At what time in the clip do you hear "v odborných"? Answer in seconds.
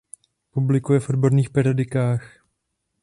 0.99-1.49